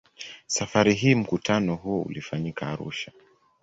Safari 0.47 0.93
hii 0.93 1.15
mkutano 1.15 1.75
huo 1.75 2.01
ulifanyika 2.01 2.67
Arusha. 2.67 3.11